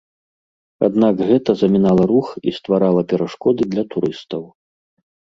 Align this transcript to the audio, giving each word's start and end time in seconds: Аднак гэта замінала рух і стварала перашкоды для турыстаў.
Аднак 0.87 1.15
гэта 1.27 1.49
замінала 1.61 2.03
рух 2.13 2.27
і 2.51 2.57
стварала 2.59 3.01
перашкоды 3.15 3.71
для 3.75 3.83
турыстаў. 3.97 4.43